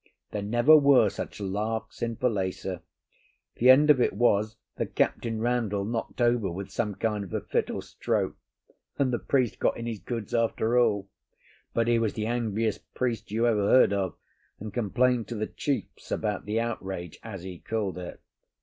[0.31, 2.81] There never were such larks in Falesá.
[3.57, 7.41] The end of it was that Captain Randall knocked over with some kind of a
[7.41, 8.35] fit or stroke,
[8.97, 11.07] and the priest got in his goods after all.
[11.75, 14.15] But he was the angriest priest you ever heard of,
[14.59, 18.19] and complained to the chiefs about the outrage, as he called it.